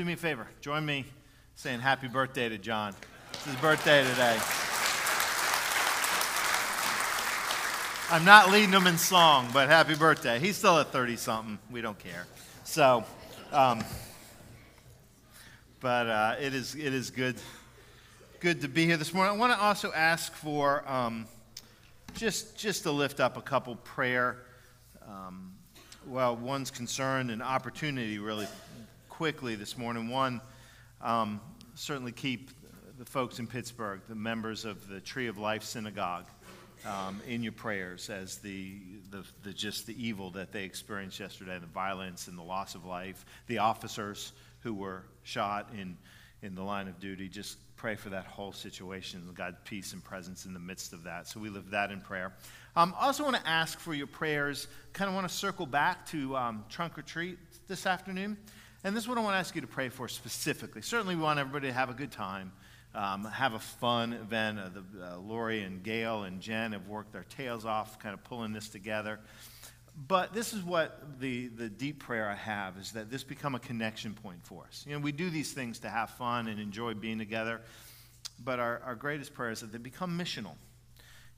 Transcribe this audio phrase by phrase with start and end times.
[0.00, 0.46] do me a favor.
[0.62, 1.04] Join me
[1.56, 2.94] saying happy birthday to John.
[3.34, 4.38] It's his birthday today.
[8.10, 10.38] I'm not leading him in song, but happy birthday.
[10.38, 11.58] He's still at 30 something.
[11.70, 12.26] We don't care.
[12.64, 13.04] So,
[13.52, 13.84] um,
[15.80, 17.36] but uh, it, is, it is good,
[18.38, 19.34] good to be here this morning.
[19.34, 21.26] I want to also ask for um,
[22.14, 24.38] just, just to lift up a couple prayer,
[25.06, 25.52] um,
[26.06, 28.46] well, one's concern and opportunity really
[29.20, 30.08] quickly this morning.
[30.08, 30.40] One,
[31.02, 31.42] um,
[31.74, 32.52] certainly keep
[32.98, 36.24] the folks in Pittsburgh, the members of the Tree of Life Synagogue,
[36.86, 38.78] um, in your prayers as the,
[39.10, 42.86] the, the, just the evil that they experienced yesterday, the violence and the loss of
[42.86, 45.98] life, the officers who were shot in,
[46.40, 47.28] in the line of duty.
[47.28, 51.28] Just pray for that whole situation, God's peace and presence in the midst of that.
[51.28, 52.32] So we live that in prayer.
[52.74, 54.66] Um, I also want to ask for your prayers.
[54.94, 57.36] Kind of want to circle back to um, trunk or treat
[57.68, 58.38] this afternoon.
[58.82, 60.80] And this is what I want to ask you to pray for specifically.
[60.80, 62.50] Certainly, we want everybody to have a good time,
[62.94, 64.58] um, have a fun event.
[64.58, 68.24] Uh, the, uh, Lori and Gail and Jen have worked their tails off, kind of
[68.24, 69.20] pulling this together.
[70.08, 73.58] But this is what the, the deep prayer I have is that this become a
[73.58, 74.86] connection point for us.
[74.88, 77.60] You know, we do these things to have fun and enjoy being together,
[78.42, 80.54] but our, our greatest prayer is that they become missional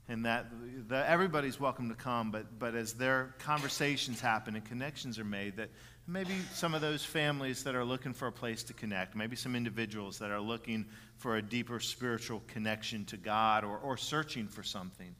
[0.07, 0.47] and that
[0.87, 5.57] the, everybody's welcome to come, but, but as their conversations happen and connections are made,
[5.57, 5.69] that
[6.07, 9.55] maybe some of those families that are looking for a place to connect, maybe some
[9.55, 10.85] individuals that are looking
[11.17, 15.15] for a deeper spiritual connection to God or, or searching for something,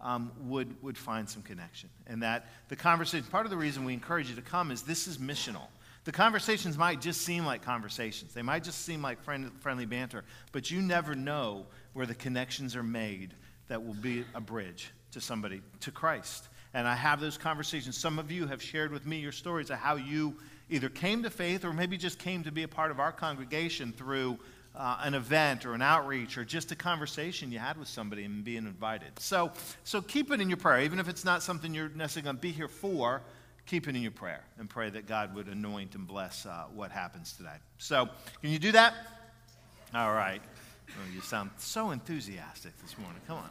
[0.00, 1.90] um, would, would find some connection.
[2.06, 5.08] And that the conversation, part of the reason we encourage you to come is this
[5.08, 5.66] is missional.
[6.04, 10.24] The conversations might just seem like conversations, they might just seem like friend, friendly banter,
[10.52, 13.34] but you never know where the connections are made
[13.66, 16.48] that will be a bridge to somebody, to Christ.
[16.74, 17.96] And I have those conversations.
[17.96, 20.36] Some of you have shared with me your stories of how you
[20.70, 23.92] either came to faith or maybe just came to be a part of our congregation
[23.92, 24.38] through
[24.76, 28.44] uh, an event or an outreach or just a conversation you had with somebody and
[28.44, 29.18] being invited.
[29.18, 29.52] So,
[29.84, 30.82] so keep it in your prayer.
[30.82, 33.22] Even if it's not something you're necessarily going to be here for,
[33.66, 36.90] keep it in your prayer and pray that God would anoint and bless uh, what
[36.90, 37.56] happens today.
[37.78, 38.08] So,
[38.40, 38.94] can you do that?
[39.94, 40.42] All right.
[40.90, 43.20] Oh, you sound so enthusiastic this morning.
[43.26, 43.50] Come on.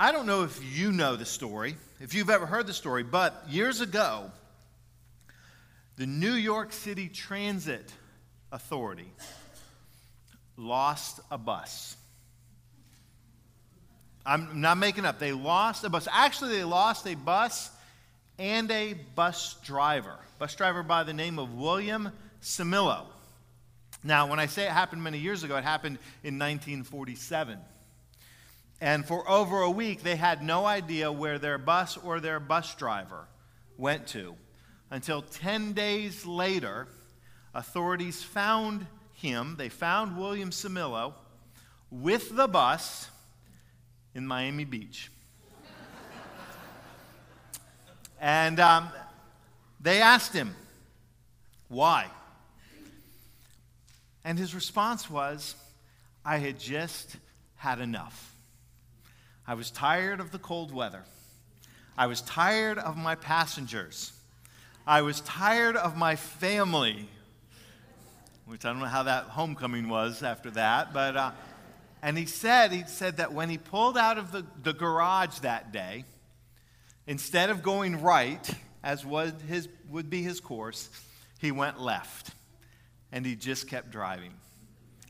[0.00, 3.42] I don't know if you know the story, if you've ever heard the story, but
[3.48, 4.30] years ago,
[5.96, 7.92] the New York City Transit
[8.52, 9.12] Authority
[10.56, 11.96] lost a bus.
[14.24, 15.18] I'm not making up.
[15.18, 16.06] They lost a bus.
[16.12, 17.68] Actually, they lost a bus
[18.38, 20.14] and a bus driver.
[20.38, 23.06] Bus driver by the name of William Cimillo.
[24.04, 27.58] Now, when I say it happened many years ago, it happened in 1947.
[28.80, 32.74] And for over a week, they had no idea where their bus or their bus
[32.76, 33.26] driver
[33.76, 34.36] went to
[34.90, 36.86] until 10 days later,
[37.54, 39.56] authorities found him.
[39.58, 41.14] They found William Cimillo
[41.90, 43.08] with the bus
[44.14, 45.10] in Miami Beach.
[48.20, 48.88] and um,
[49.80, 50.54] they asked him,
[51.68, 52.06] why?
[54.24, 55.54] And his response was,
[56.24, 57.16] I had just
[57.56, 58.37] had enough.
[59.48, 61.04] I was tired of the cold weather.
[61.96, 64.12] I was tired of my passengers.
[64.86, 67.08] I was tired of my family,
[68.44, 71.30] which I don't know how that homecoming was after that, but uh,
[72.02, 75.72] and he said he said that when he pulled out of the, the garage that
[75.72, 76.04] day,
[77.06, 78.50] instead of going right,
[78.84, 80.90] as was his would be his course,
[81.38, 82.34] he went left,
[83.12, 84.34] and he just kept driving.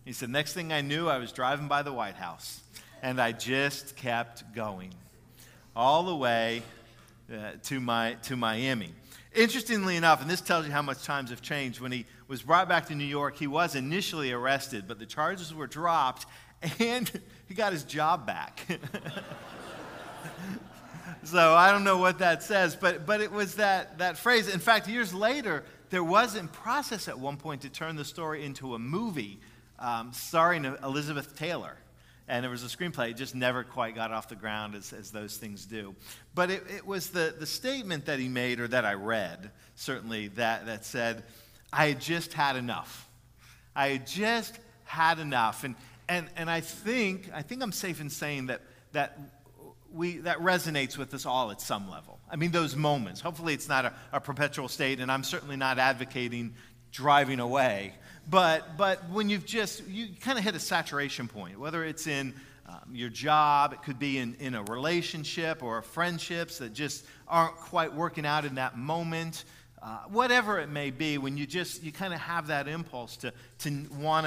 [0.05, 2.60] He said, next thing I knew, I was driving by the White House.
[3.03, 4.92] And I just kept going
[5.76, 6.62] all the way
[7.32, 8.91] uh, to, my, to Miami.
[9.34, 12.69] Interestingly enough, and this tells you how much times have changed, when he was brought
[12.69, 16.26] back to New York, he was initially arrested, but the charges were dropped
[16.81, 17.10] and
[17.47, 18.60] he got his job back.
[21.25, 24.48] so I don't know what that says, but, but it was that, that phrase.
[24.48, 28.44] In fact, years later, there was in process at one point to turn the story
[28.44, 29.38] into a movie
[29.78, 31.76] um, starring Elizabeth Taylor
[32.28, 33.10] and there was a screenplay.
[33.10, 35.94] It just never quite got off the ground as, as those things do.
[36.34, 40.28] But it, it was the, the statement that he made, or that I read, certainly,
[40.28, 41.25] that, that said,
[41.72, 43.08] I had just had enough.
[43.75, 45.64] I had just had enough.
[45.64, 45.75] And,
[46.08, 48.60] and, and I, think, I think I'm safe in saying that,
[48.92, 49.19] that,
[49.92, 52.19] we, that resonates with us all at some level.
[52.30, 53.20] I mean, those moments.
[53.20, 56.54] Hopefully, it's not a, a perpetual state, and I'm certainly not advocating
[56.92, 57.94] driving away.
[58.30, 62.34] But, but when you've just, you kind of hit a saturation point, whether it's in
[62.69, 67.56] um, your job, it could be in, in a relationship or friendships that just aren't
[67.56, 69.44] quite working out in that moment.
[69.82, 73.32] uh, whatever it may be, when you just, you kind of have that impulse to,
[73.58, 74.26] to want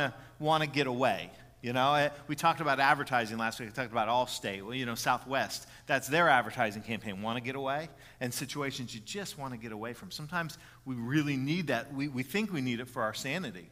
[0.63, 1.29] to get away.
[1.61, 3.69] You know, I, we talked about advertising last week.
[3.69, 5.67] We talked about Allstate, well, you know, Southwest.
[5.85, 7.21] That's their advertising campaign.
[7.21, 7.89] Want to get away?
[8.19, 10.09] And situations you just want to get away from.
[10.09, 11.93] Sometimes we really need that.
[11.93, 13.69] We, we think we need it for our sanity.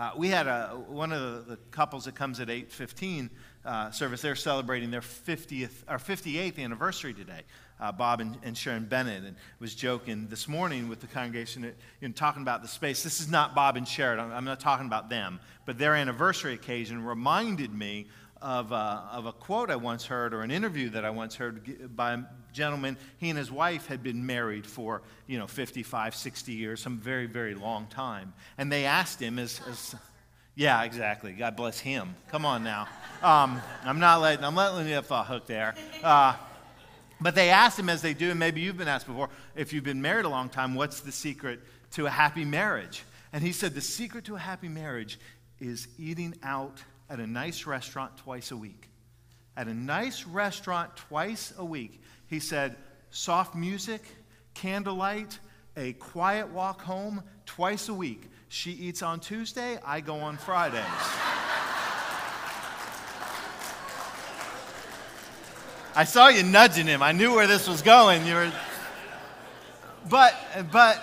[0.00, 3.28] Uh, we had a, one of the, the, couples that comes at 8.15
[3.66, 4.22] uh, service.
[4.22, 7.42] They're celebrating their 50th, or 58th anniversary today.
[7.78, 11.74] Uh, Bob and, and, Sharon Bennett, and was joking this morning with the congregation, that,
[12.00, 13.02] you know, talking about the space.
[13.02, 14.18] This is not Bob and Sharon.
[14.20, 18.06] I'm, I'm not talking about them, but their anniversary occasion reminded me
[18.42, 21.94] of, uh, of a quote I once heard or an interview that I once heard
[21.94, 22.96] by a gentleman.
[23.18, 27.26] He and his wife had been married for, you know, 55, 60 years, some very,
[27.26, 28.32] very long time.
[28.58, 29.94] And they asked him, as, as
[30.54, 31.32] yeah, exactly.
[31.32, 32.14] God bless him.
[32.28, 32.88] Come on now.
[33.22, 35.74] Um, I'm not letting, I'm letting you off the hook there.
[36.02, 36.34] Uh,
[37.20, 39.84] but they asked him, as they do, and maybe you've been asked before, if you've
[39.84, 41.60] been married a long time, what's the secret
[41.92, 43.04] to a happy marriage?
[43.32, 45.20] And he said, the secret to a happy marriage
[45.60, 48.88] is eating out at a nice restaurant twice a week.
[49.56, 52.00] At a nice restaurant twice a week.
[52.28, 52.76] He said,
[53.10, 54.02] soft music,
[54.54, 55.40] candlelight,
[55.76, 58.22] a quiet walk home twice a week.
[58.48, 60.84] She eats on Tuesday, I go on Fridays.
[65.96, 67.02] I saw you nudging him.
[67.02, 68.24] I knew where this was going.
[68.24, 68.52] You were,
[70.08, 70.34] but
[70.70, 71.02] but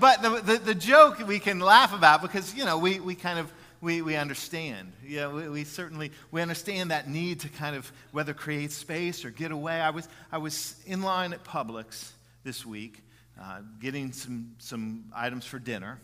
[0.00, 3.38] but the, the, the joke we can laugh about because you know we, we kind
[3.38, 3.52] of
[3.82, 4.92] we, we understand.
[5.04, 9.30] Yeah, we, we, certainly we understand that need to kind of whether create space or
[9.30, 9.80] get away.
[9.80, 12.12] I was, I was in line at Publix
[12.44, 13.02] this week
[13.40, 15.98] uh, getting some, some items for dinner.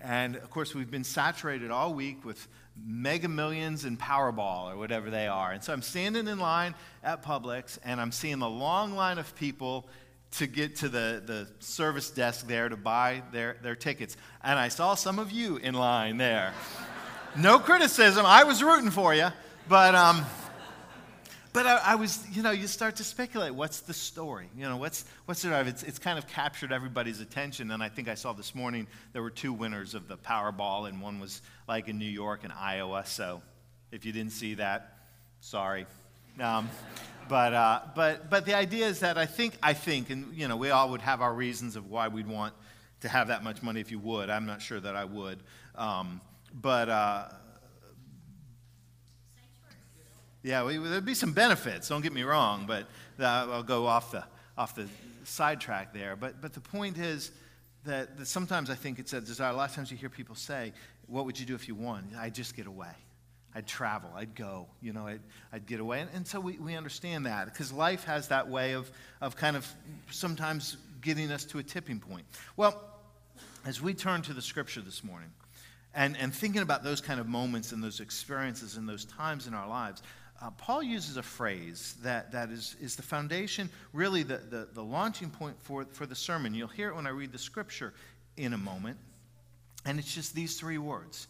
[0.00, 2.48] And of course, we've been saturated all week with
[2.82, 5.52] mega millions and Powerball or whatever they are.
[5.52, 9.34] And so I'm standing in line at Publix and I'm seeing the long line of
[9.34, 9.86] people
[10.32, 14.16] to get to the, the service desk there to buy their, their tickets.
[14.42, 16.54] And I saw some of you in line there.
[17.36, 18.24] No criticism.
[18.26, 19.28] I was rooting for you.
[19.68, 20.24] But, um,
[21.52, 23.54] but I, I, was, you know, you start to speculate.
[23.54, 24.48] What's the story?
[24.56, 25.68] You know, what's, what's the drive?
[25.68, 27.70] It's, it's kind of captured everybody's attention.
[27.70, 31.02] And I think I saw this morning there were two winners of the Powerball, and
[31.02, 33.04] one was like in New York and Iowa.
[33.04, 33.42] So
[33.92, 34.96] if you didn't see that,
[35.40, 35.86] sorry.
[36.40, 36.70] Um,
[37.28, 40.56] but, uh, but, but the idea is that I think, I think, and, you know,
[40.56, 42.54] we all would have our reasons of why we'd want
[43.00, 44.30] to have that much money if you would.
[44.30, 45.38] I'm not sure that I would.
[45.74, 46.22] Um,
[46.52, 47.28] but uh,
[50.42, 51.88] yeah, we, there'd be some benefits.
[51.88, 52.84] Don't get me wrong, but
[53.20, 54.24] uh, I'll go off the
[54.56, 54.88] off the
[55.24, 56.16] sidetrack there.
[56.16, 57.30] But but the point is
[57.84, 59.52] that, that sometimes I think it's a desire.
[59.52, 60.72] A lot of times you hear people say,
[61.06, 62.94] "What would you do if you won?" I'd just get away.
[63.54, 64.10] I'd travel.
[64.14, 64.66] I'd go.
[64.80, 65.20] You know, I'd,
[65.52, 66.00] I'd get away.
[66.00, 68.90] And, and so we, we understand that because life has that way of,
[69.20, 69.66] of kind of
[70.10, 72.24] sometimes getting us to a tipping point.
[72.56, 72.80] Well,
[73.66, 75.30] as we turn to the scripture this morning,
[75.94, 79.54] and, and thinking about those kind of moments and those experiences and those times in
[79.54, 80.02] our lives,
[80.40, 84.82] uh, Paul uses a phrase that, that is, is the foundation, really the, the, the
[84.82, 86.54] launching point for, for the sermon.
[86.54, 87.92] You'll hear it when I read the scripture
[88.36, 88.98] in a moment.
[89.84, 91.26] And it's just these three words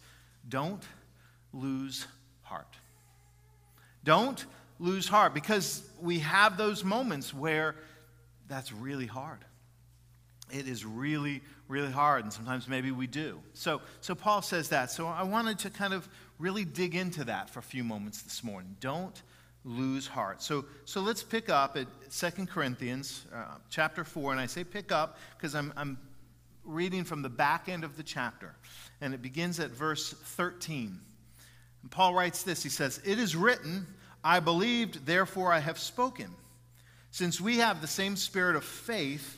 [0.48, 0.82] Don't
[1.52, 2.06] lose
[2.42, 2.74] heart.
[4.04, 4.44] Don't
[4.78, 7.76] lose heart because we have those moments where
[8.48, 9.38] that's really hard.
[10.50, 13.40] It is really, really hard, and sometimes maybe we do.
[13.52, 14.90] So, so Paul says that.
[14.90, 18.42] So I wanted to kind of really dig into that for a few moments this
[18.42, 18.76] morning.
[18.80, 19.22] Don't
[19.64, 20.42] lose heart.
[20.42, 24.90] So, so let's pick up at Second Corinthians uh, chapter 4, and I say pick
[24.90, 25.98] up because I'm, I'm
[26.64, 28.54] reading from the back end of the chapter,
[29.00, 31.00] and it begins at verse 13.
[31.82, 33.86] And Paul writes this He says, It is written,
[34.24, 36.30] I believed, therefore I have spoken.
[37.10, 39.37] Since we have the same spirit of faith,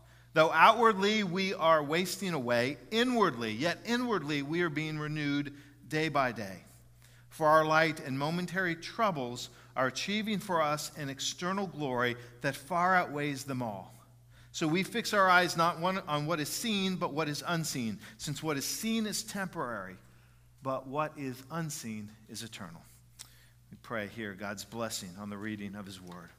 [0.33, 5.53] Though outwardly we are wasting away, inwardly, yet inwardly we are being renewed
[5.89, 6.63] day by day.
[7.29, 12.95] For our light and momentary troubles are achieving for us an external glory that far
[12.95, 13.93] outweighs them all.
[14.53, 18.43] So we fix our eyes not on what is seen, but what is unseen, since
[18.43, 19.95] what is seen is temporary,
[20.61, 22.81] but what is unseen is eternal.
[23.71, 26.29] We pray here God's blessing on the reading of His word.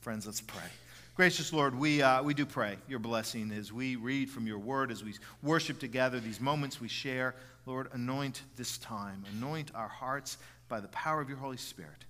[0.00, 0.60] Friends, let's pray.
[1.14, 4.90] Gracious Lord, we, uh, we do pray your blessing as we read from your word,
[4.90, 7.36] as we worship together, these moments we share.
[7.66, 12.04] Lord, anoint this time, anoint our hearts by the power of your Holy Spirit,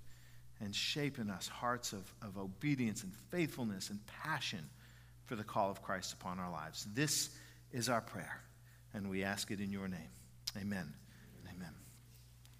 [0.58, 4.70] and shape in us hearts of, of obedience and faithfulness and passion
[5.26, 6.86] for the call of Christ upon our lives.
[6.94, 7.28] This
[7.72, 8.40] is our prayer,
[8.94, 10.00] and we ask it in your name.
[10.56, 10.94] Amen.
[11.54, 11.74] Amen.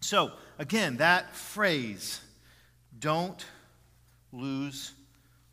[0.00, 2.20] So, again, that phrase,
[2.98, 3.42] don't
[4.30, 4.92] lose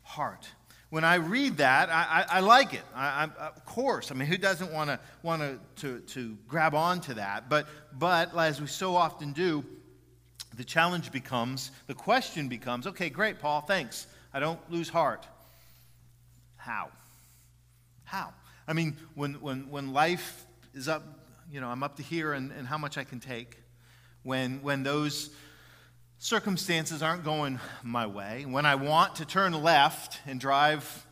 [0.02, 0.46] heart.
[0.92, 2.82] When I read that, I, I, I like it.
[2.94, 4.10] I, of course.
[4.10, 7.48] I mean, who doesn't want to want to to grab onto that?
[7.48, 7.66] But
[7.98, 9.64] but as we so often do,
[10.54, 14.06] the challenge becomes, the question becomes, okay, great, Paul, thanks.
[14.34, 15.26] I don't lose heart.
[16.56, 16.90] How?
[18.04, 18.34] How?
[18.68, 20.44] I mean, when, when, when life
[20.74, 21.02] is up,
[21.50, 23.56] you know, I'm up to here and, and how much I can take,
[24.24, 25.30] when, when those
[26.22, 31.04] circumstances aren't going my way, when I want to turn left and drive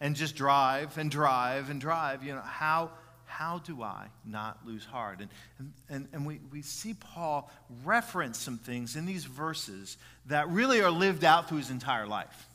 [0.00, 2.90] and just drive and drive and drive, you know, how,
[3.26, 5.20] how do I not lose heart?
[5.20, 7.48] And, and, and we, we see Paul
[7.84, 12.48] reference some things in these verses that really are lived out through his entire life.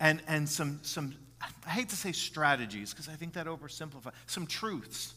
[0.00, 1.14] And, and some, some,
[1.64, 5.14] I hate to say strategies because I think that oversimplifies, some truths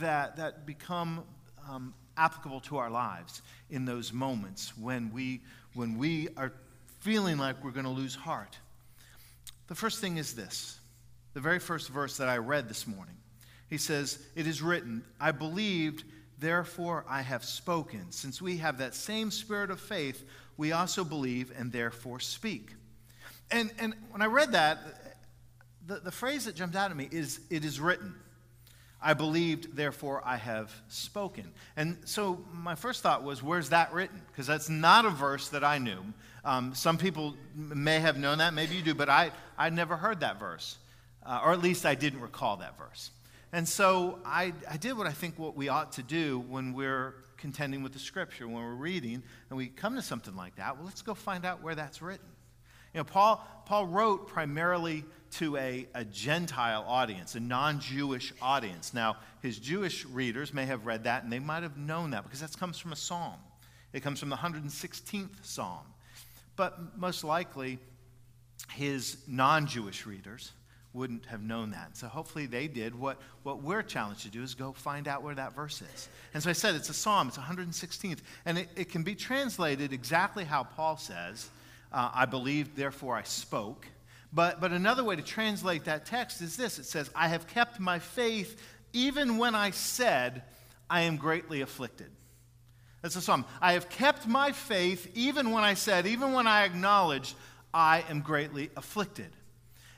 [0.00, 1.22] that, that become
[1.70, 5.42] um, applicable to our lives in those moments when we,
[5.74, 6.52] when we are
[7.00, 8.58] feeling like we're going to lose heart.
[9.68, 10.78] The first thing is this
[11.34, 13.14] the very first verse that I read this morning.
[13.68, 16.04] He says, It is written, I believed,
[16.38, 18.10] therefore I have spoken.
[18.10, 20.24] Since we have that same spirit of faith,
[20.56, 22.70] we also believe and therefore speak.
[23.50, 24.78] And, and when I read that,
[25.86, 28.14] the, the phrase that jumped out at me is, It is written.
[29.00, 31.52] I believed, therefore I have spoken.
[31.76, 34.20] And so my first thought was, where's that written?
[34.28, 35.98] Because that's not a verse that I knew.
[36.44, 40.20] Um, some people may have known that, maybe you do, but I, I never heard
[40.20, 40.78] that verse.
[41.24, 43.10] Uh, or at least I didn't recall that verse.
[43.52, 47.14] And so I, I did what I think what we ought to do when we're
[47.36, 50.76] contending with the scripture, when we're reading, and we come to something like that.
[50.76, 52.26] Well, let's go find out where that's written.
[52.94, 58.94] You know, Paul, Paul wrote primarily to a, a Gentile audience, a non Jewish audience.
[58.94, 62.40] Now, his Jewish readers may have read that and they might have known that because
[62.40, 63.38] that comes from a psalm.
[63.92, 65.84] It comes from the 116th psalm.
[66.56, 67.78] But most likely,
[68.72, 70.52] his non Jewish readers
[70.96, 71.96] wouldn't have known that.
[71.96, 72.98] So hopefully they did.
[72.98, 76.08] What, what we're challenged to do is go find out where that verse is.
[76.32, 78.20] And so I said it's a psalm, it's 116th.
[78.46, 81.50] And it, it can be translated exactly how Paul says,
[81.92, 83.86] uh, I believed, therefore I spoke.
[84.32, 87.80] But, but another way to translate that text is this it says, I have kept
[87.80, 88.60] my faith
[88.92, 90.42] even when I said,
[90.88, 92.10] I am greatly afflicted.
[93.02, 93.44] That's a psalm.
[93.60, 97.34] I have kept my faith even when I said, even when I acknowledged,
[97.72, 99.28] I am greatly afflicted.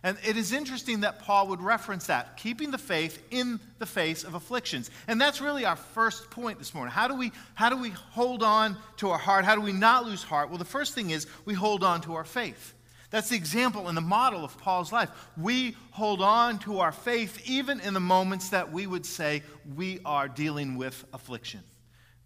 [0.03, 4.23] And it is interesting that Paul would reference that, keeping the faith in the face
[4.23, 4.91] of afflictions.
[5.09, 6.93] And that's really our first point this morning.
[6.93, 9.45] How do we, how do we hold on to our heart?
[9.45, 10.51] How do we not lose heart?
[10.51, 12.75] Well, the first thing is we hold on to our faith.
[13.11, 15.11] That's the example and the model of Paul's life.
[15.37, 19.43] We hold on to our faith even in the moments that we would say
[19.77, 21.61] we are dealing with affliction.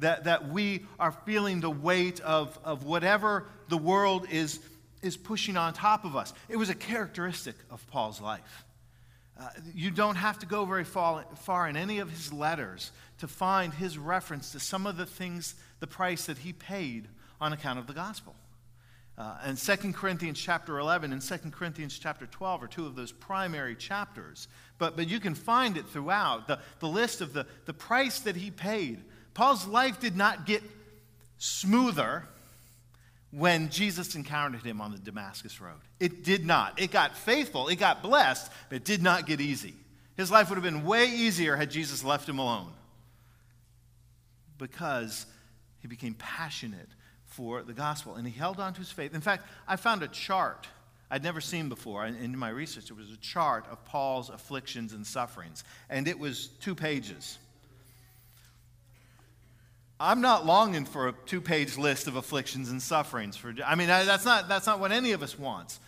[0.00, 4.58] That, that we are feeling the weight of, of whatever the world is
[5.02, 6.32] is pushing on top of us.
[6.48, 8.64] It was a characteristic of Paul's life.
[9.38, 13.26] Uh, you don't have to go very far, far in any of his letters to
[13.26, 17.08] find his reference to some of the things, the price that he paid
[17.40, 18.36] on account of the gospel.
[19.18, 23.12] Uh, and 2 Corinthians chapter 11 and 2 Corinthians chapter 12 are two of those
[23.12, 24.48] primary chapters.
[24.78, 28.36] But, but you can find it throughout the, the list of the, the price that
[28.36, 29.02] he paid.
[29.34, 30.62] Paul's life did not get
[31.36, 32.26] smoother
[33.30, 35.80] when Jesus encountered him on the Damascus Road.
[36.00, 36.80] It did not.
[36.80, 39.74] It got faithful, it got blessed, but it did not get easy.
[40.16, 42.72] His life would have been way easier had Jesus left him alone
[44.58, 45.26] because
[45.80, 46.88] he became passionate
[47.32, 49.14] for the gospel and he held on to his faith.
[49.14, 50.66] In fact, I found a chart
[51.10, 52.06] I'd never seen before.
[52.06, 56.46] In my research, it was a chart of Paul's afflictions and sufferings, and it was
[56.60, 57.38] two pages.
[60.00, 63.36] I'm not longing for a two page list of afflictions and sufferings.
[63.36, 65.80] For, I mean, that's not, that's not what any of us wants.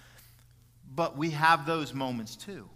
[0.95, 2.69] But we have those moments too.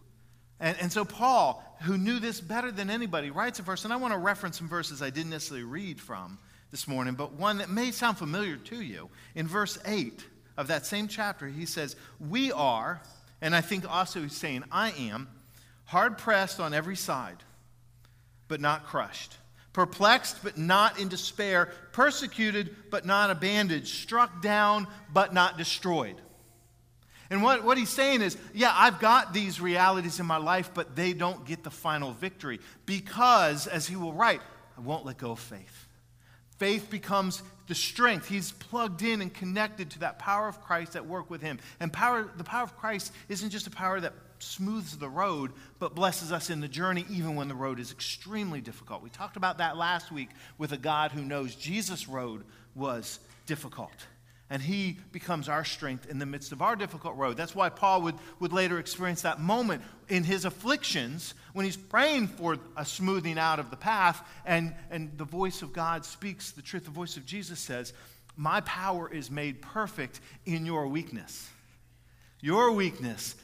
[0.59, 3.97] And, and so, Paul, who knew this better than anybody, writes a verse, and I
[3.97, 6.39] want to reference some verses I didn't necessarily read from
[6.71, 9.09] this morning, but one that may sound familiar to you.
[9.35, 10.25] In verse 8
[10.57, 13.01] of that same chapter, he says, We are,
[13.41, 15.29] and I think also he's saying, I am,
[15.87, 17.39] hard pressed on every side,
[18.49, 19.37] but not crushed
[19.79, 26.17] perplexed but not in despair, persecuted but not abandoned, struck down but not destroyed.
[27.31, 30.97] And what, what he's saying is, yeah, I've got these realities in my life, but
[30.97, 34.41] they don't get the final victory because, as he will write,
[34.77, 35.87] I won't let go of faith.
[36.59, 38.29] Faith becomes the strength.
[38.29, 41.59] He's plugged in and connected to that power of Christ at work with him.
[41.81, 45.95] And power, the power of Christ isn't just a power that smooths the road, but
[45.95, 49.03] blesses us in the journey, even when the road is extremely difficult.
[49.03, 54.07] We talked about that last week with a God who knows Jesus' road was difficult
[54.51, 57.37] and he becomes our strength in the midst of our difficult road.
[57.37, 62.29] That's why Paul would, would later experience that moment in his afflictions when he's praying
[62.29, 66.63] for a smoothing out of the path, and, and the voice of God speaks the
[66.63, 66.85] truth.
[66.85, 67.93] The voice of Jesus says,
[68.37, 71.51] My power is made perfect in your weakness.
[72.41, 73.37] Your weakness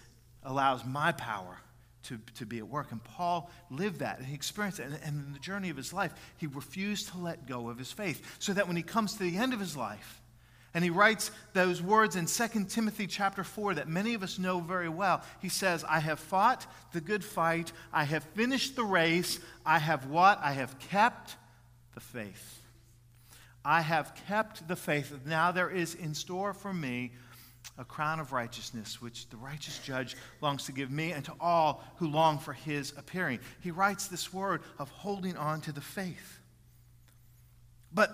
[0.42, 1.58] allows my power
[2.04, 2.92] to, to be at work.
[2.92, 4.86] And Paul lived that and he experienced it.
[4.86, 7.92] And, and in the journey of his life, he refused to let go of his
[7.92, 8.36] faith.
[8.38, 10.22] So that when he comes to the end of his life,
[10.74, 14.58] and he writes those words in 2 Timothy chapter 4 that many of us know
[14.58, 15.22] very well.
[15.40, 17.72] He says, I have fought the good fight.
[17.92, 19.38] I have finished the race.
[19.64, 20.40] I have what?
[20.42, 21.36] I have kept
[21.94, 22.60] the faith.
[23.64, 25.16] I have kept the faith.
[25.24, 27.12] Now there is in store for me
[27.78, 31.84] a crown of righteousness, which the righteous judge longs to give me and to all
[31.96, 33.38] who long for his appearing.
[33.60, 36.40] He writes this word of holding on to the faith.
[37.92, 38.10] But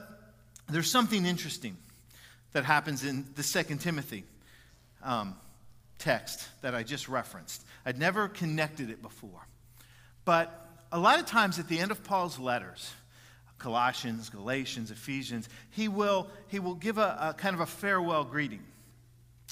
[0.68, 1.78] there's something interesting
[2.52, 4.24] that happens in the Second Timothy
[5.02, 5.36] um,
[5.98, 7.64] text that I just referenced.
[7.84, 9.46] I'd never connected it before.
[10.24, 12.92] But a lot of times at the end of Paul's letters,
[13.58, 18.64] Colossians, Galatians, Ephesians, he will, he will give a, a kind of a farewell greeting.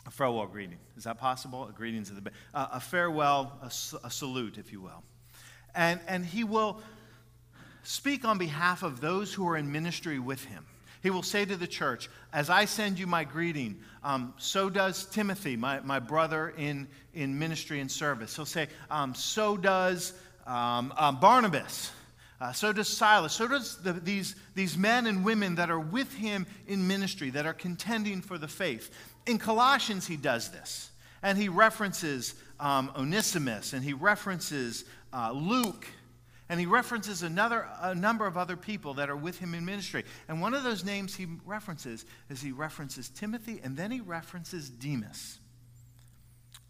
[0.07, 0.79] A farewell greeting.
[0.97, 1.69] Is that possible?
[1.69, 3.67] A greeting to the uh, a farewell, a,
[4.07, 5.03] a salute, if you will.
[5.75, 6.81] And, and he will
[7.83, 10.65] speak on behalf of those who are in ministry with him.
[11.03, 15.07] He will say to the church, As I send you my greeting, um, so does
[15.07, 18.35] Timothy, my, my brother in, in ministry and service.
[18.35, 20.13] He'll say, um, So does
[20.47, 21.93] um, um Barnabas.
[22.41, 23.33] Uh, so does Silas.
[23.33, 27.47] So does the, these, these men and women that are with him in ministry, that
[27.47, 28.91] are contending for the faith.
[29.27, 30.91] In Colossians, he does this.
[31.23, 35.87] And he references um, Onesimus and he references uh, Luke
[36.49, 40.05] and he references another, a number of other people that are with him in ministry.
[40.29, 44.71] And one of those names he references is he references Timothy and then he references
[44.71, 45.39] Demas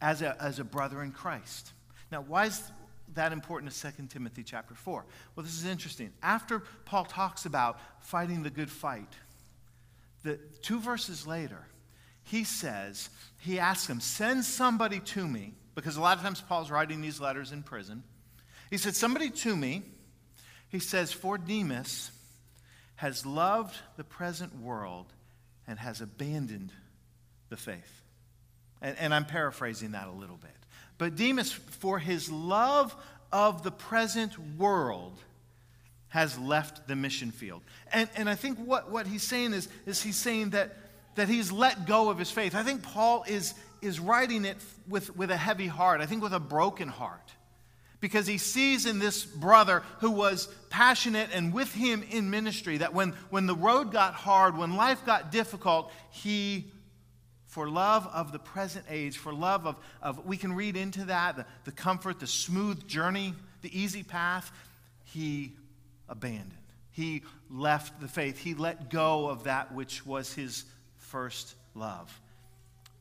[0.01, 1.73] as a, as a brother in Christ.
[2.11, 2.73] Now, why is
[3.15, 5.05] that important to 2 Timothy chapter 4?
[5.35, 6.13] Well, this is interesting.
[6.23, 9.13] After Paul talks about fighting the good fight,
[10.25, 11.67] the two verses later,
[12.25, 16.71] he says, he asks him, send somebody to me, because a lot of times Paul's
[16.71, 18.03] writing these letters in prison.
[18.71, 19.83] He said, Somebody to me,
[20.69, 22.11] he says, For Demas
[22.97, 25.07] has loved the present world
[25.67, 26.73] and has abandoned
[27.49, 28.03] the faith.
[28.81, 30.51] And, and, I'm paraphrasing that a little bit.
[30.99, 32.95] But Demas, for his love
[33.33, 35.19] of the present world,
[36.09, 37.63] has left the mission field.
[37.93, 40.77] And, and I think what, what he's saying is, is he's saying that,
[41.17, 42.55] that he's let go of his faith.
[42.55, 44.57] I think Paul is, is writing it
[44.89, 47.33] with, with a heavy heart, I think with a broken heart
[48.01, 52.95] because he sees in this brother who was passionate and with him in ministry that
[52.95, 56.71] when, when the road got hard, when life got difficult, he,
[57.47, 61.37] for love of the present age, for love of, of we can read into that,
[61.37, 64.53] the, the comfort, the smooth journey, the easy path,
[65.05, 65.53] he
[66.09, 66.53] abandoned.
[66.93, 68.39] He left the faith.
[68.39, 70.65] He let go of that which was his
[70.97, 72.21] first love.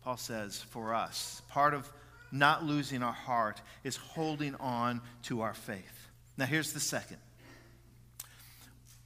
[0.03, 1.91] Paul says, for us, part of
[2.32, 6.08] not losing our heart, is holding on to our faith.
[6.38, 7.18] Now, here's the second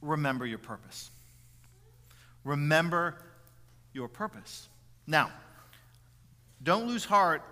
[0.00, 1.10] remember your purpose.
[2.44, 3.16] Remember
[3.92, 4.68] your purpose.
[5.06, 5.30] Now,
[6.62, 7.42] don't lose heart,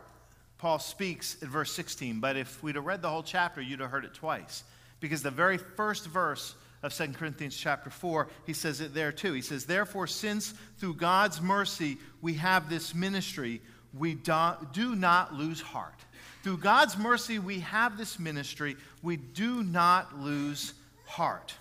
[0.58, 3.90] Paul speaks at verse 16, but if we'd have read the whole chapter, you'd have
[3.90, 4.62] heard it twice.
[5.00, 9.32] Because the very first verse of 2 Corinthians chapter 4, he says it there too.
[9.32, 13.62] He says, Therefore, since through God's mercy we have this ministry,
[13.96, 15.94] we do not lose heart.
[16.42, 18.76] Through God's mercy, we have this ministry.
[19.02, 20.74] We do not lose
[21.06, 21.54] heart.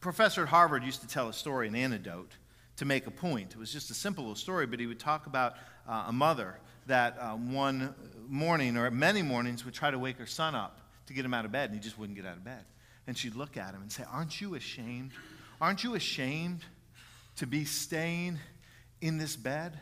[0.00, 2.32] professor at Harvard used to tell a story, an anecdote,
[2.76, 3.52] to make a point.
[3.52, 5.54] It was just a simple little story, but he would talk about
[5.88, 7.94] uh, a mother that uh, one
[8.28, 11.44] morning, or many mornings, would try to wake her son up to get him out
[11.44, 12.64] of bed, and he just wouldn't get out of bed.
[13.06, 15.12] And she'd look at him and say, Aren't you ashamed?
[15.60, 16.60] Aren't you ashamed
[17.36, 18.38] to be staying
[19.00, 19.78] in this bed?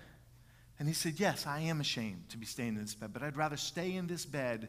[0.79, 3.37] And he said, Yes, I am ashamed to be staying in this bed, but I'd
[3.37, 4.69] rather stay in this bed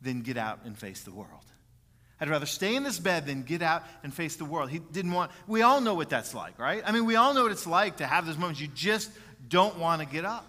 [0.00, 1.44] than get out and face the world.
[2.20, 4.68] I'd rather stay in this bed than get out and face the world.
[4.68, 6.82] He didn't want, we all know what that's like, right?
[6.84, 9.10] I mean, we all know what it's like to have those moments you just
[9.48, 10.46] don't want to get up.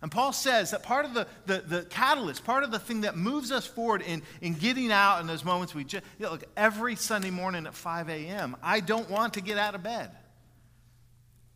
[0.00, 3.16] And Paul says that part of the, the, the catalyst, part of the thing that
[3.16, 6.44] moves us forward in, in getting out in those moments we just, you know, look,
[6.56, 10.10] every Sunday morning at 5 a.m., I don't want to get out of bed.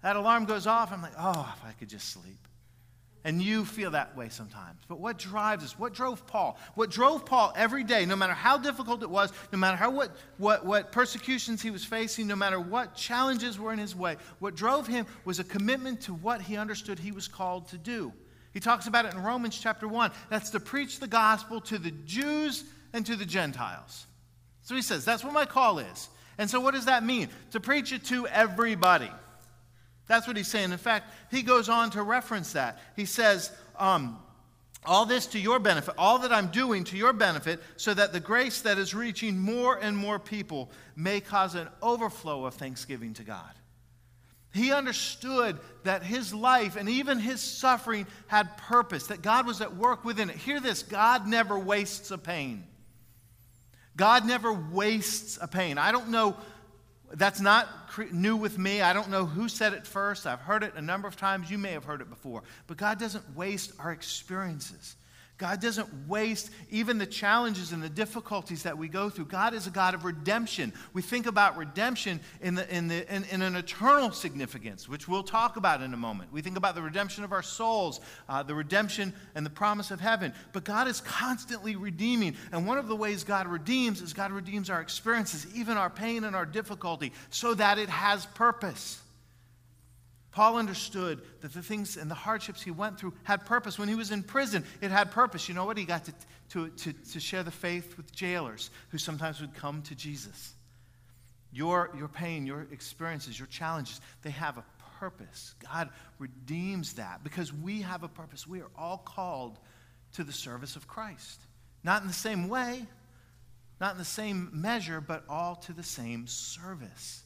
[0.02, 2.48] That alarm goes off, I'm like, oh, if I could just sleep.
[3.22, 4.80] And you feel that way sometimes.
[4.88, 5.78] But what drives us?
[5.78, 6.59] What drove Paul?
[6.74, 10.16] What drove Paul every day, no matter how difficult it was, no matter how, what,
[10.38, 14.54] what, what persecutions he was facing, no matter what challenges were in his way, what
[14.54, 18.11] drove him was a commitment to what he understood he was called to do.
[18.52, 20.12] He talks about it in Romans chapter 1.
[20.30, 24.06] That's to preach the gospel to the Jews and to the Gentiles.
[24.62, 26.09] So he says, that's what my call is.
[26.38, 27.28] And so what does that mean?
[27.50, 29.11] To preach it to everybody.
[30.11, 30.73] That's what he's saying.
[30.73, 32.81] In fact, he goes on to reference that.
[32.96, 34.18] He says, um,
[34.85, 38.18] all this to your benefit, all that I'm doing to your benefit, so that the
[38.18, 43.23] grace that is reaching more and more people may cause an overflow of thanksgiving to
[43.23, 43.53] God.
[44.53, 49.77] He understood that his life and even his suffering had purpose, that God was at
[49.77, 50.35] work within it.
[50.35, 52.64] Hear this God never wastes a pain.
[53.96, 55.79] God never wastes a pain.
[55.79, 56.37] I don't know
[57.14, 57.68] that's not
[58.12, 58.83] new with me.
[58.83, 60.27] I don't know who said it first.
[60.27, 61.51] I've heard it a number of times.
[61.51, 62.42] You may have heard it before.
[62.66, 64.96] But God doesn't waste our experiences.
[65.40, 69.24] God doesn't waste even the challenges and the difficulties that we go through.
[69.24, 70.70] God is a God of redemption.
[70.92, 75.22] We think about redemption in, the, in, the, in, in an eternal significance, which we'll
[75.22, 76.31] talk about in a moment.
[76.31, 79.98] We think about the redemption of our souls, uh, the redemption and the promise of
[79.98, 80.35] heaven.
[80.53, 82.37] But God is constantly redeeming.
[82.53, 86.24] And one of the ways God redeems is God redeems our experiences, even our pain
[86.24, 89.00] and our difficulty, so that it has purpose.
[90.33, 93.79] Paul understood that the things and the hardships he went through had purpose.
[93.79, 95.49] When he was in prison, it had purpose.
[95.49, 95.77] You know what?
[95.77, 96.12] He got to,
[96.51, 100.55] to, to, to share the faith with jailers who sometimes would come to Jesus.
[101.53, 104.64] Your, your pain, your experiences, your challenges, they have a
[105.01, 105.55] purpose.
[105.73, 105.88] God
[106.19, 108.47] redeems that because we have a purpose.
[108.47, 109.59] We are all called
[110.12, 111.40] to the service of Christ.
[111.83, 112.87] Not in the same way,
[113.81, 117.25] not in the same measure, but all to the same service.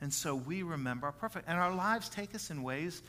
[0.00, 1.48] And so we remember our perfect.
[1.48, 3.02] And our lives take us in ways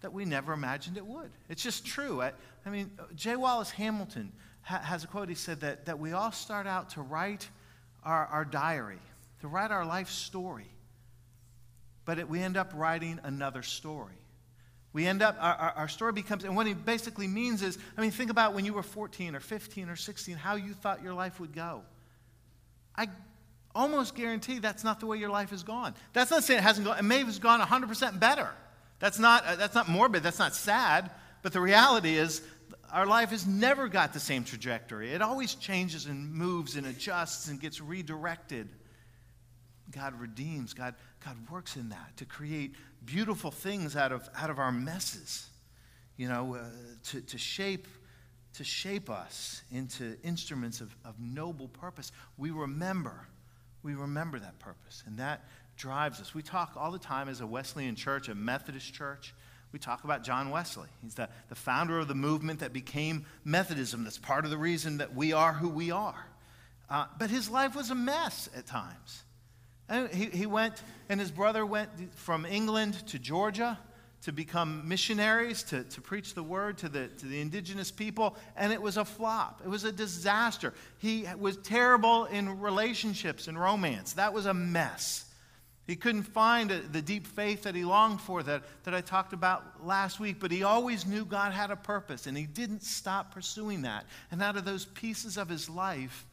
[0.00, 1.30] that we never imagined it would.
[1.48, 2.22] It's just true.
[2.22, 2.32] I,
[2.64, 3.36] I mean, uh, J.
[3.36, 4.32] Wallace Hamilton
[4.62, 5.28] ha- has a quote.
[5.28, 7.48] He said that, that we all start out to write
[8.04, 9.00] our, our diary,
[9.40, 10.70] to write our life story,
[12.04, 14.14] but it, we end up writing another story.
[14.92, 18.00] We end up, our, our, our, story becomes, and what he basically means is, I
[18.00, 21.12] mean, think about when you were 14 or 15 or 16, how you thought your
[21.12, 21.82] life would go.
[22.96, 23.08] I
[23.76, 25.94] almost guarantee that's not the way your life has gone.
[26.12, 28.50] That's not saying it hasn't gone, it may have gone 100% better.
[28.98, 31.10] That's not, uh, that's not morbid, that's not sad,
[31.42, 32.42] but the reality is
[32.90, 35.12] our life has never got the same trajectory.
[35.12, 38.68] It always changes and moves and adjusts and gets redirected.
[39.90, 44.58] God redeems, God, God works in that to create beautiful things out of, out of
[44.58, 45.48] our messes,
[46.16, 46.64] you know, uh,
[47.10, 47.86] to, to shape
[48.56, 52.10] to shape us into instruments of, of noble purpose.
[52.38, 53.28] We remember
[53.86, 55.44] we remember that purpose, and that
[55.76, 56.34] drives us.
[56.34, 59.32] We talk all the time as a Wesleyan church, a Methodist church.
[59.70, 60.88] We talk about John Wesley.
[61.02, 64.02] He's the, the founder of the movement that became Methodism.
[64.02, 66.26] That's part of the reason that we are who we are.
[66.90, 69.22] Uh, but his life was a mess at times.
[69.88, 73.78] And he, he went, and his brother went from England to Georgia
[74.26, 78.72] to become missionaries, to, to preach the word to the, to the indigenous people, and
[78.72, 79.62] it was a flop.
[79.64, 80.74] It was a disaster.
[80.98, 84.14] He was terrible in relationships and romance.
[84.14, 85.26] That was a mess.
[85.86, 89.32] He couldn't find a, the deep faith that he longed for that, that I talked
[89.32, 93.32] about last week, but he always knew God had a purpose, and he didn't stop
[93.32, 94.06] pursuing that.
[94.32, 96.26] And out of those pieces of his life,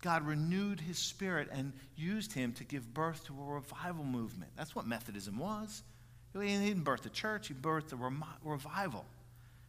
[0.00, 4.52] God renewed his spirit and used him to give birth to a revival movement.
[4.56, 5.82] That's what Methodism was.
[6.40, 9.04] He didn't birth a church, he birthed a revival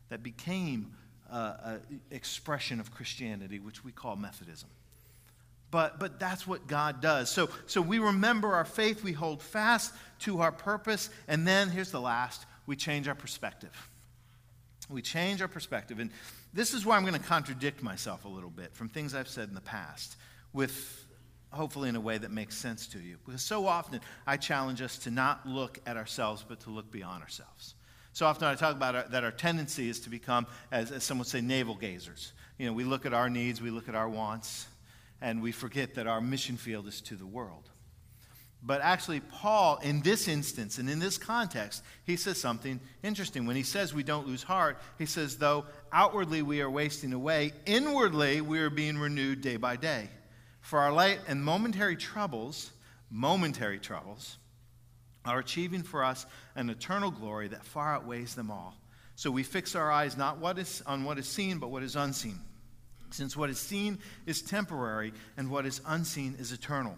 [0.10, 0.92] that became
[1.32, 4.70] uh, an expression of Christianity, which we call Methodism.
[5.72, 7.30] But, but that's what God does.
[7.30, 11.92] So, so we remember our faith, we hold fast to our purpose, and then here's
[11.92, 13.72] the last we change our perspective.
[14.90, 16.00] We change our perspective.
[16.00, 16.12] And
[16.54, 19.50] this is where I'm going to contradict myself a little bit from things I've said
[19.50, 20.16] in the past
[20.54, 21.05] with
[21.56, 23.18] hopefully in a way that makes sense to you.
[23.26, 27.24] Because so often I challenge us to not look at ourselves, but to look beyond
[27.24, 27.76] ourselves.
[28.14, 31.18] So often I talk about our, that our tendency is to become, as, as some
[31.18, 32.32] would say, navel gazers.
[32.58, 34.68] You know, we look at our needs, we look at our wants,
[35.22, 37.70] and we forget that our mission field is to the world.
[38.64, 43.46] But actually, Paul, in this instance and in this context, he says something interesting.
[43.46, 47.52] When he says we don't lose heart, he says, though outwardly we are wasting away,
[47.68, 50.10] inwardly we are being renewed day by day.
[50.66, 52.72] For our light and momentary troubles,
[53.12, 54.40] momentary troubles,
[55.24, 56.26] are achieving for us
[56.56, 58.76] an eternal glory that far outweighs them all.
[59.16, 61.96] So we fix our eyes not what is, on what is seen, but what is
[61.96, 62.40] unseen.
[63.12, 66.98] Since what is seen is temporary and what is unseen is eternal.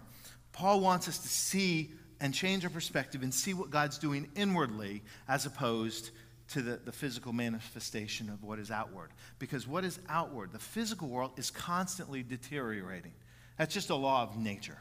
[0.52, 1.90] Paul wants us to see
[2.22, 6.10] and change our perspective and see what God's doing inwardly as opposed
[6.52, 9.10] to the, the physical manifestation of what is outward.
[9.38, 13.12] Because what is outward, the physical world, is constantly deteriorating.
[13.58, 14.78] That's just a law of nature.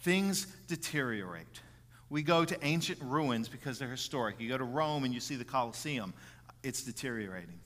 [0.00, 1.60] Things deteriorate.
[2.08, 4.40] We go to ancient ruins because they're historic.
[4.40, 6.14] You go to Rome and you see the Colosseum,
[6.62, 7.58] it's deteriorating.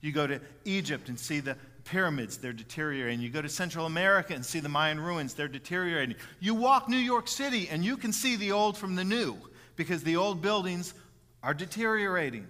[0.00, 3.20] You go to Egypt and see the pyramids, they're deteriorating.
[3.20, 6.16] You go to Central America and see the Mayan ruins, they're deteriorating.
[6.40, 9.36] You walk New York City and you can see the old from the new
[9.76, 10.92] because the old buildings
[11.42, 12.46] are deteriorating.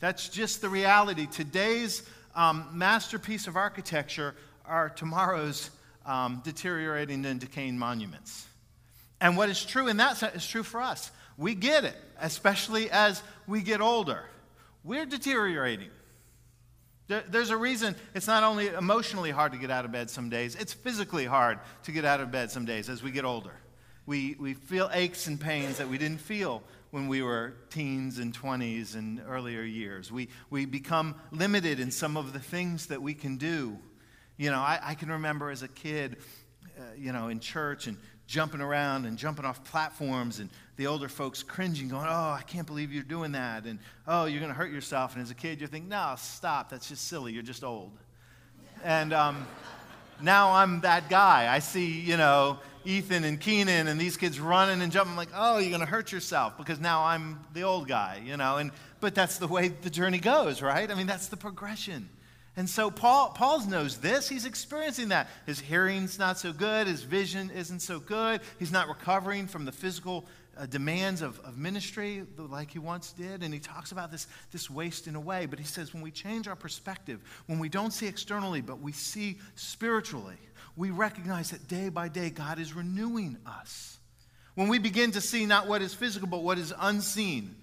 [0.00, 1.26] That's just the reality.
[1.26, 2.02] Today's
[2.34, 4.34] um, masterpiece of architecture
[4.66, 5.70] are tomorrow's
[6.06, 8.46] um, deteriorating and decaying monuments.
[9.20, 11.10] And what is true in that sense is true for us.
[11.36, 14.22] We get it, especially as we get older.
[14.84, 15.90] We're deteriorating.
[17.08, 20.56] There's a reason it's not only emotionally hard to get out of bed some days,
[20.56, 23.52] it's physically hard to get out of bed some days as we get older.
[24.06, 28.36] We, we feel aches and pains that we didn't feel when we were teens and
[28.36, 30.10] 20s and earlier years.
[30.10, 33.78] We, we become limited in some of the things that we can do.
[34.36, 36.16] You know, I, I can remember as a kid,
[36.78, 37.96] uh, you know, in church and
[38.26, 42.66] jumping around and jumping off platforms and the older folks cringing, going, Oh, I can't
[42.66, 43.64] believe you're doing that.
[43.64, 45.14] And, Oh, you're going to hurt yourself.
[45.14, 46.68] And as a kid, you're thinking, No, stop.
[46.70, 47.32] That's just silly.
[47.32, 47.92] You're just old.
[48.84, 49.46] And um,
[50.20, 51.52] now I'm that guy.
[51.52, 55.12] I see, you know, Ethan and Keenan and these kids running and jumping.
[55.12, 58.36] I'm like, Oh, you're going to hurt yourself because now I'm the old guy, you
[58.36, 58.58] know.
[58.58, 58.70] And,
[59.00, 60.90] but that's the way the journey goes, right?
[60.90, 62.10] I mean, that's the progression.
[62.56, 64.28] And so Paul, Paul knows this.
[64.28, 65.28] He's experiencing that.
[65.44, 66.86] His hearing's not so good.
[66.86, 68.40] His vision isn't so good.
[68.58, 70.24] He's not recovering from the physical
[70.56, 73.42] uh, demands of, of ministry like he once did.
[73.42, 75.44] And he talks about this, this wasting away.
[75.44, 78.92] But he says when we change our perspective, when we don't see externally, but we
[78.92, 80.38] see spiritually,
[80.76, 83.98] we recognize that day by day God is renewing us.
[84.54, 87.54] When we begin to see not what is physical, but what is unseen,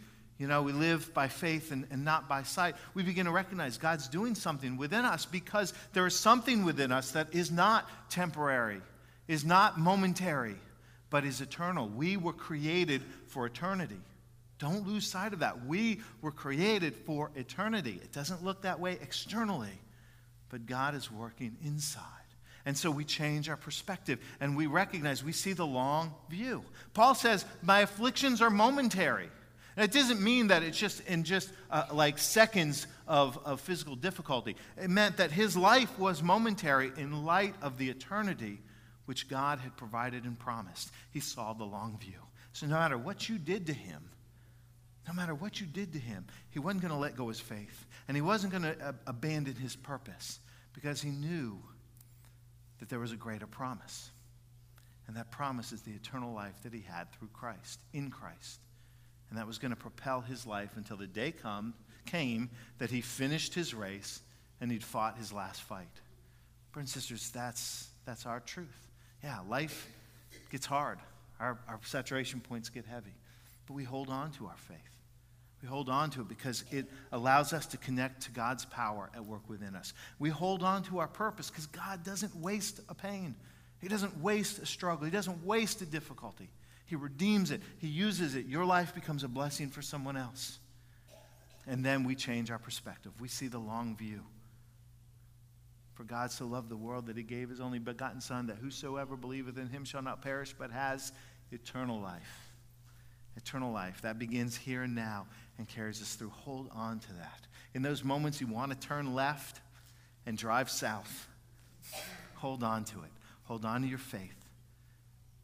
[0.43, 2.75] you know, we live by faith and, and not by sight.
[2.93, 7.11] We begin to recognize God's doing something within us because there is something within us
[7.11, 8.81] that is not temporary,
[9.29, 10.57] is not momentary,
[11.09, 11.87] but is eternal.
[11.87, 14.01] We were created for eternity.
[14.59, 15.65] Don't lose sight of that.
[15.65, 18.01] We were created for eternity.
[18.03, 19.79] It doesn't look that way externally,
[20.49, 22.03] but God is working inside.
[22.65, 26.65] And so we change our perspective and we recognize, we see the long view.
[26.93, 29.29] Paul says, My afflictions are momentary.
[29.75, 34.55] It doesn't mean that it's just in just uh, like seconds of, of physical difficulty.
[34.77, 38.59] It meant that his life was momentary in light of the eternity
[39.05, 40.91] which God had provided and promised.
[41.11, 42.21] He saw the long view.
[42.53, 44.09] So no matter what you did to him,
[45.07, 47.85] no matter what you did to him, he wasn't going to let go his faith.
[48.07, 50.39] And he wasn't going to uh, abandon his purpose
[50.73, 51.57] because he knew
[52.79, 54.11] that there was a greater promise.
[55.07, 58.59] And that promise is the eternal life that he had through Christ, in Christ
[59.33, 61.73] and that was going to propel his life until the day come,
[62.05, 64.21] came that he finished his race
[64.61, 65.87] and he'd fought his last fight.
[66.71, 68.67] Brothers and sisters, that's, that's our truth.
[69.23, 69.91] Yeah, life
[70.51, 70.99] gets hard.
[71.39, 73.15] Our, our saturation points get heavy.
[73.65, 74.77] But we hold on to our faith.
[75.63, 79.25] We hold on to it because it allows us to connect to God's power at
[79.25, 79.93] work within us.
[80.19, 83.33] We hold on to our purpose because God doesn't waste a pain.
[83.81, 85.05] He doesn't waste a struggle.
[85.05, 86.51] He doesn't waste a difficulty.
[86.93, 88.45] He redeems it, He uses it.
[88.45, 90.59] Your life becomes a blessing for someone else.
[91.65, 93.19] And then we change our perspective.
[93.19, 94.21] We see the long view.
[95.95, 99.15] For God so loved the world that he gave his only begotten Son, that whosoever
[99.15, 101.11] believeth in him shall not perish, but has
[101.51, 102.53] eternal life.
[103.37, 104.03] Eternal life.
[104.03, 105.25] That begins here and now
[105.57, 106.29] and carries us through.
[106.29, 107.47] Hold on to that.
[107.73, 109.61] In those moments you want to turn left
[110.27, 111.27] and drive south,
[112.35, 113.11] hold on to it.
[113.45, 114.42] Hold on to your faith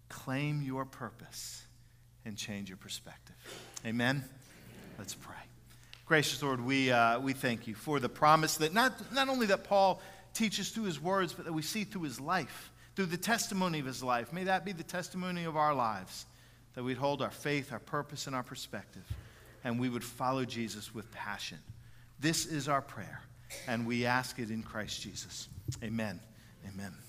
[0.09, 1.63] claim your purpose
[2.25, 3.35] and change your perspective.
[3.85, 4.23] Amen?
[4.97, 5.35] Let's pray.
[6.05, 9.63] Gracious Lord, we, uh, we thank you for the promise that not, not only that
[9.63, 10.01] Paul
[10.33, 13.85] teaches through his words, but that we see through his life, through the testimony of
[13.85, 14.33] his life.
[14.33, 16.25] May that be the testimony of our lives,
[16.73, 19.03] that we'd hold our faith, our purpose, and our perspective,
[19.63, 21.59] and we would follow Jesus with passion.
[22.19, 23.21] This is our prayer,
[23.67, 25.47] and we ask it in Christ Jesus.
[25.83, 26.19] Amen.
[26.67, 27.08] Amen.